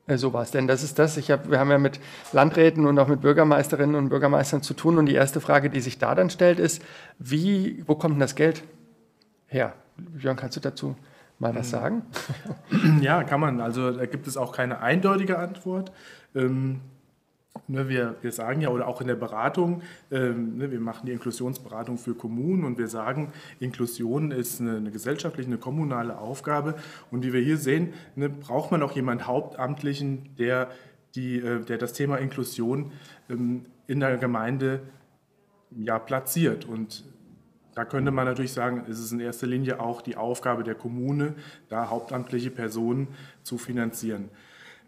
äh, 0.06 0.16
sowas? 0.16 0.50
Denn 0.50 0.66
das 0.66 0.82
ist 0.82 0.98
das, 0.98 1.16
ich 1.16 1.30
hab, 1.30 1.50
wir 1.50 1.58
haben 1.58 1.70
ja 1.70 1.78
mit 1.78 1.98
Landräten 2.32 2.86
und 2.86 2.98
auch 2.98 3.08
mit 3.08 3.20
Bürgermeisterinnen 3.20 3.96
und 3.96 4.10
Bürgermeistern 4.10 4.62
zu 4.62 4.74
tun 4.74 4.98
und 4.98 5.06
die 5.06 5.14
erste 5.14 5.40
Frage, 5.40 5.70
die 5.70 5.80
sich 5.80 5.98
da 5.98 6.14
dann 6.14 6.28
stellt, 6.28 6.58
ist, 6.58 6.82
wie, 7.18 7.82
wo 7.86 7.94
kommt 7.94 8.14
denn 8.14 8.20
das 8.20 8.34
Geld 8.34 8.62
her? 9.46 9.74
Björn, 9.96 10.36
kannst 10.36 10.56
du 10.56 10.60
dazu 10.60 10.96
mal 11.38 11.54
was 11.54 11.70
sagen? 11.70 12.02
Ja, 13.00 13.24
kann 13.24 13.40
man. 13.40 13.60
Also 13.60 13.90
da 13.90 14.06
gibt 14.06 14.26
es 14.26 14.36
auch 14.36 14.52
keine 14.52 14.80
eindeutige 14.80 15.38
Antwort. 15.38 15.92
Ähm, 16.34 16.80
ne, 17.68 17.88
wir, 17.88 18.16
wir 18.22 18.32
sagen 18.32 18.60
ja, 18.60 18.70
oder 18.70 18.86
auch 18.88 19.00
in 19.00 19.06
der 19.06 19.14
Beratung, 19.14 19.82
ähm, 20.10 20.58
ne, 20.58 20.70
wir 20.70 20.80
machen 20.80 21.06
die 21.06 21.12
Inklusionsberatung 21.12 21.98
für 21.98 22.14
Kommunen 22.14 22.64
und 22.64 22.78
wir 22.78 22.88
sagen, 22.88 23.32
Inklusion 23.60 24.30
ist 24.30 24.60
eine, 24.60 24.76
eine 24.76 24.90
gesellschaftliche, 24.90 25.48
eine 25.48 25.58
kommunale 25.58 26.18
Aufgabe. 26.18 26.74
Und 27.10 27.24
wie 27.24 27.32
wir 27.32 27.40
hier 27.40 27.58
sehen, 27.58 27.92
ne, 28.14 28.28
braucht 28.28 28.70
man 28.70 28.82
auch 28.82 28.92
jemanden 28.92 29.26
Hauptamtlichen, 29.26 30.36
der, 30.38 30.70
die, 31.14 31.38
äh, 31.38 31.60
der 31.60 31.78
das 31.78 31.92
Thema 31.92 32.16
Inklusion 32.16 32.92
ähm, 33.28 33.66
in 33.86 34.00
der 34.00 34.16
Gemeinde 34.16 34.80
ja, 35.70 35.98
platziert. 35.98 36.64
Und 36.64 37.04
da 37.76 37.84
könnte 37.84 38.10
man 38.10 38.24
natürlich 38.24 38.54
sagen, 38.54 38.84
es 38.88 38.98
ist 38.98 39.12
in 39.12 39.20
erster 39.20 39.46
Linie 39.46 39.80
auch 39.80 40.00
die 40.00 40.16
Aufgabe 40.16 40.64
der 40.64 40.74
Kommune, 40.74 41.34
da 41.68 41.90
hauptamtliche 41.90 42.50
Personen 42.50 43.08
zu 43.42 43.58
finanzieren. 43.58 44.30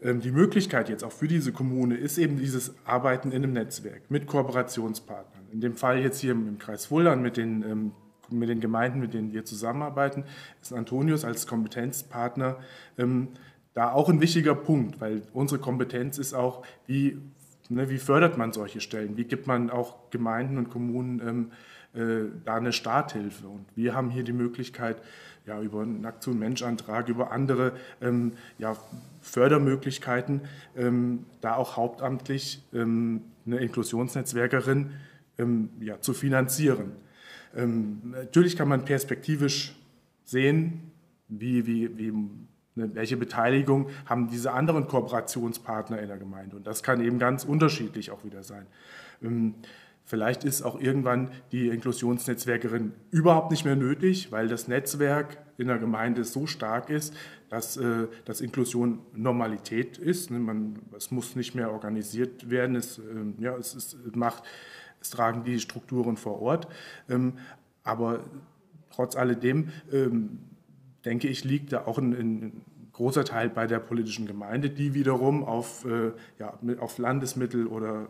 Ähm, 0.00 0.20
die 0.20 0.30
Möglichkeit 0.30 0.88
jetzt 0.88 1.04
auch 1.04 1.12
für 1.12 1.28
diese 1.28 1.52
Kommune 1.52 1.96
ist 1.96 2.16
eben 2.16 2.38
dieses 2.38 2.74
Arbeiten 2.86 3.30
in 3.30 3.44
einem 3.44 3.52
Netzwerk 3.52 4.10
mit 4.10 4.26
Kooperationspartnern. 4.26 5.48
In 5.52 5.60
dem 5.60 5.76
Fall 5.76 5.98
jetzt 5.98 6.20
hier 6.20 6.32
im 6.32 6.58
Kreis 6.58 6.86
Fuldan 6.86 7.20
mit 7.20 7.36
den, 7.36 7.62
ähm, 7.62 7.92
mit 8.30 8.48
den 8.48 8.60
Gemeinden, 8.60 9.00
mit 9.00 9.12
denen 9.12 9.34
wir 9.34 9.44
zusammenarbeiten, 9.44 10.24
ist 10.62 10.72
Antonius 10.72 11.26
als 11.26 11.46
Kompetenzpartner 11.46 12.56
ähm, 12.96 13.28
da 13.74 13.92
auch 13.92 14.08
ein 14.08 14.22
wichtiger 14.22 14.54
Punkt, 14.54 14.98
weil 14.98 15.24
unsere 15.34 15.60
Kompetenz 15.60 16.16
ist 16.16 16.32
auch, 16.32 16.64
wie 16.86 17.18
ne, 17.68 17.90
wie 17.90 17.98
fördert 17.98 18.38
man 18.38 18.54
solche 18.54 18.80
Stellen? 18.80 19.18
Wie 19.18 19.24
gibt 19.24 19.46
man 19.46 19.68
auch 19.68 20.08
Gemeinden 20.08 20.56
und 20.56 20.70
Kommunen 20.70 21.20
ähm, 21.20 21.50
äh, 21.52 21.54
da 21.92 22.54
eine 22.54 22.72
Starthilfe? 22.72 23.48
Und 23.48 23.64
wir 23.74 23.94
haben 23.94 24.10
hier 24.10 24.22
die 24.22 24.32
Möglichkeit, 24.32 25.02
ja, 25.46 25.60
über 25.60 25.80
einen 25.80 26.04
Aktion-Mensch-Antrag, 26.04 27.08
über 27.08 27.32
andere 27.32 27.72
ähm, 28.02 28.32
ja, 28.58 28.76
Fördermöglichkeiten, 29.22 30.42
ähm, 30.76 31.24
da 31.40 31.54
auch 31.54 31.76
hauptamtlich 31.76 32.62
ähm, 32.74 33.22
eine 33.46 33.56
Inklusionsnetzwerkerin 33.56 34.90
ähm, 35.38 35.70
ja, 35.80 36.00
zu 36.00 36.12
finanzieren. 36.12 36.92
Ähm, 37.56 38.00
natürlich 38.10 38.56
kann 38.56 38.68
man 38.68 38.84
perspektivisch 38.84 39.74
sehen, 40.24 40.92
wie, 41.28 41.66
wie, 41.66 41.96
wie 41.96 42.12
Ne, 42.78 42.94
welche 42.94 43.16
Beteiligung 43.16 43.88
haben 44.06 44.30
diese 44.30 44.52
anderen 44.52 44.86
Kooperationspartner 44.86 45.98
in 45.98 46.06
der 46.06 46.16
Gemeinde? 46.16 46.54
Und 46.54 46.66
das 46.66 46.84
kann 46.84 47.00
eben 47.00 47.18
ganz 47.18 47.42
unterschiedlich 47.42 48.12
auch 48.12 48.24
wieder 48.24 48.44
sein. 48.44 48.66
Ähm, 50.08 50.18
vielleicht 50.18 50.44
ist 50.44 50.62
auch 50.62 50.80
irgendwann 50.80 51.30
die 51.52 51.68
Inklusionsnetzwerkerin 51.68 52.92
überhaupt 53.10 53.50
nicht 53.50 53.64
mehr 53.64 53.76
nötig, 53.76 54.32
weil 54.32 54.48
das 54.48 54.68
Netzwerk 54.68 55.38
in 55.58 55.68
der 55.68 55.78
Gemeinde 55.78 56.24
so 56.24 56.46
stark 56.46 56.90
ist, 56.90 57.14
dass, 57.48 57.76
äh, 57.76 58.08
dass 58.24 58.40
Inklusion 58.40 59.00
Normalität 59.14 59.98
ist. 59.98 60.30
Ne, 60.30 60.38
man, 60.38 60.80
es 60.96 61.10
muss 61.10 61.36
nicht 61.36 61.54
mehr 61.54 61.72
organisiert 61.72 62.50
werden, 62.50 62.76
es, 62.76 62.98
ähm, 62.98 63.34
ja, 63.38 63.56
es, 63.56 63.74
es, 63.74 63.96
macht, 64.14 64.44
es 65.00 65.10
tragen 65.10 65.44
die 65.44 65.60
Strukturen 65.60 66.16
vor 66.16 66.40
Ort. 66.40 66.68
Ähm, 67.08 67.34
aber 67.84 68.20
trotz 68.90 69.16
alledem 69.16 69.68
denke 71.04 71.28
ich, 71.28 71.44
liegt 71.44 71.72
da 71.72 71.86
auch 71.86 71.98
ein, 71.98 72.12
ein, 72.12 72.60
großer 72.92 73.24
Teil 73.24 73.48
bei 73.48 73.68
der 73.68 73.78
politischen 73.78 74.26
Gemeinde, 74.26 74.70
die 74.70 74.92
wiederum 74.92 75.44
auf, 75.44 75.84
äh, 75.84 76.10
ja, 76.40 76.58
auf 76.80 76.98
Landesmittel 76.98 77.68
oder 77.68 78.08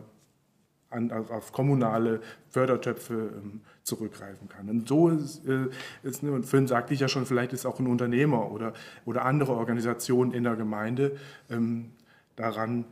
an, 0.89 1.11
auf 1.11 1.51
kommunale 1.51 2.21
Fördertöpfe 2.49 3.13
ähm, 3.13 3.61
zurückgreifen 3.83 4.49
kann. 4.49 4.69
Und 4.69 4.87
so 4.87 5.09
ist, 5.09 5.45
äh, 5.45 5.67
ist 6.03 6.23
und 6.23 6.45
vorhin 6.45 6.67
sagte 6.67 6.93
ich 6.93 6.99
ja 6.99 7.07
schon, 7.07 7.25
vielleicht 7.25 7.53
ist 7.53 7.65
auch 7.65 7.79
ein 7.79 7.87
Unternehmer 7.87 8.51
oder, 8.51 8.73
oder 9.05 9.25
andere 9.25 9.53
Organisationen 9.53 10.31
in 10.31 10.43
der 10.43 10.55
Gemeinde 10.55 11.15
ähm, 11.49 11.91
daran 12.35 12.85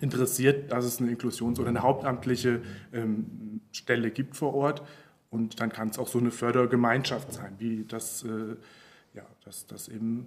interessiert, 0.00 0.72
dass 0.72 0.84
es 0.84 1.00
eine 1.00 1.10
Inklusions- 1.10 1.60
oder 1.60 1.68
eine 1.68 1.82
hauptamtliche 1.82 2.62
ähm, 2.92 3.60
Stelle 3.70 4.10
gibt 4.10 4.36
vor 4.36 4.54
Ort. 4.54 4.82
Und 5.30 5.60
dann 5.60 5.70
kann 5.70 5.88
es 5.88 5.98
auch 5.98 6.08
so 6.08 6.18
eine 6.18 6.30
Fördergemeinschaft 6.30 7.32
sein, 7.32 7.54
wie 7.58 7.84
das 7.84 8.24
äh, 8.24 8.56
ja, 9.14 9.22
dass, 9.44 9.66
dass 9.66 9.88
eben 9.88 10.26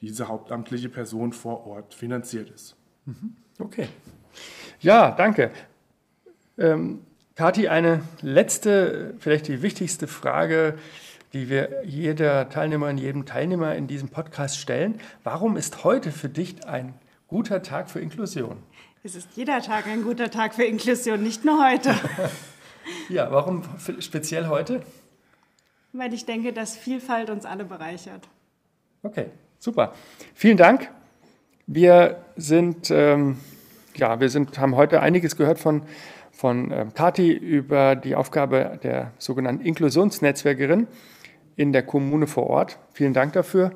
diese 0.00 0.28
hauptamtliche 0.28 0.88
Person 0.88 1.32
vor 1.32 1.66
Ort 1.66 1.94
finanziert 1.94 2.50
ist. 2.50 2.76
Mhm. 3.04 3.36
Okay. 3.58 3.88
Ja, 4.80 5.10
danke. 5.12 5.50
Ähm, 6.58 7.00
Kathi, 7.34 7.68
eine 7.68 8.02
letzte, 8.22 9.14
vielleicht 9.18 9.48
die 9.48 9.62
wichtigste 9.62 10.06
Frage, 10.06 10.78
die 11.32 11.50
wir 11.50 11.84
jeder 11.84 12.48
Teilnehmerin, 12.48 12.96
jedem 12.96 13.26
Teilnehmer 13.26 13.74
in 13.74 13.86
diesem 13.86 14.08
Podcast 14.08 14.58
stellen. 14.58 15.00
Warum 15.22 15.56
ist 15.56 15.84
heute 15.84 16.12
für 16.12 16.28
dich 16.28 16.66
ein 16.66 16.94
guter 17.28 17.62
Tag 17.62 17.90
für 17.90 18.00
Inklusion? 18.00 18.56
Es 19.02 19.14
ist 19.14 19.28
jeder 19.36 19.60
Tag 19.60 19.86
ein 19.86 20.02
guter 20.02 20.30
Tag 20.30 20.54
für 20.54 20.64
Inklusion, 20.64 21.22
nicht 21.22 21.44
nur 21.44 21.62
heute. 21.64 21.94
ja, 23.08 23.30
warum 23.30 23.62
speziell 24.00 24.48
heute? 24.48 24.82
weil 25.98 26.12
ich 26.12 26.24
denke, 26.24 26.52
dass 26.52 26.76
Vielfalt 26.76 27.30
uns 27.30 27.44
alle 27.44 27.64
bereichert. 27.64 28.28
Okay, 29.02 29.26
super. 29.58 29.94
Vielen 30.34 30.56
Dank. 30.56 30.90
Wir 31.66 32.24
sind, 32.36 32.90
ähm, 32.90 33.38
ja, 33.96 34.20
wir 34.20 34.28
sind, 34.28 34.58
haben 34.58 34.76
heute 34.76 35.00
einiges 35.00 35.36
gehört 35.36 35.58
von, 35.58 35.82
von 36.36 36.70
ähm, 36.70 36.92
Kati 36.92 37.32
über 37.32 37.96
die 37.96 38.14
Aufgabe 38.14 38.78
der 38.82 39.12
sogenannten 39.16 39.64
Inklusionsnetzwerkerin 39.64 40.86
in 41.56 41.72
der 41.72 41.82
Kommune 41.82 42.26
vor 42.26 42.48
Ort. 42.48 42.78
Vielen 42.92 43.14
Dank 43.14 43.32
dafür. 43.32 43.72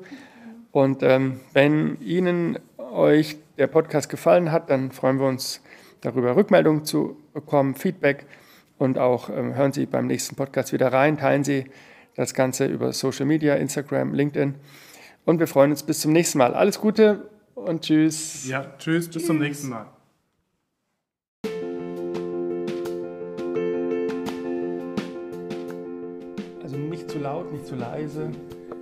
Und 0.71 1.01
ähm, 1.01 1.39
wenn 1.53 1.99
Ihnen 2.01 2.59
euch 2.77 3.37
der 3.57 3.65
Podcast 3.65 4.09
gefallen 4.09 4.51
hat, 4.51 4.69
dann 4.69 4.91
freuen 4.91 5.19
wir 5.19 5.27
uns 5.27 5.61
darüber, 6.01 6.35
Rückmeldungen 6.35 6.85
zu 6.85 7.17
bekommen, 7.33 7.73
Feedback 7.73 8.27
und 8.77 8.99
auch 8.99 9.29
ähm, 9.29 9.55
hören 9.55 9.73
Sie 9.73 9.87
beim 9.87 10.05
nächsten 10.05 10.35
Podcast 10.35 10.71
wieder 10.71 10.93
rein, 10.93 11.17
teilen 11.17 11.43
Sie 11.43 11.65
das 12.15 12.35
Ganze 12.35 12.65
über 12.65 12.93
Social 12.93 13.25
Media, 13.25 13.55
Instagram, 13.55 14.13
LinkedIn. 14.13 14.55
Und 15.25 15.39
wir 15.39 15.47
freuen 15.47 15.71
uns 15.71 15.81
bis 15.81 15.99
zum 16.01 16.13
nächsten 16.13 16.37
Mal. 16.37 16.53
Alles 16.53 16.79
Gute 16.79 17.29
und 17.55 17.81
tschüss. 17.81 18.47
Ja, 18.47 18.65
tschüss, 18.77 19.07
bis 19.07 19.15
tschüss. 19.15 19.25
zum 19.25 19.39
nächsten 19.39 19.69
Mal. 19.69 19.87
Laut, 27.21 27.51
nicht 27.51 27.65
zu 27.65 27.75
leise. 27.75 28.29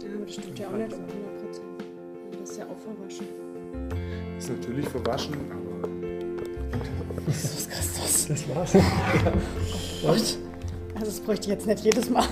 Ja, 0.02 0.26
das 0.26 0.34
stimmt 0.34 0.60
ja 0.60 0.68
auch 0.68 0.72
nicht 0.72 0.94
100 0.94 1.10
Das 2.40 2.50
ist 2.50 2.58
ja 2.58 2.66
auch 2.66 2.78
verwaschen. 2.78 3.28
Das 4.36 4.46
ist 4.46 4.58
natürlich 4.58 4.88
verwaschen, 4.88 5.36
aber. 5.52 5.90
Jesus 7.28 7.70
Christus. 7.70 8.28
Das 8.28 8.56
war's. 8.56 8.74
Ja. 10.02 10.12
Also, 10.12 10.38
das 11.12 11.20
bräuchte 11.20 11.48
ich 11.48 11.50
jetzt 11.50 11.68
nicht 11.68 11.84
jedes 11.84 12.10
Mal. 12.10 12.24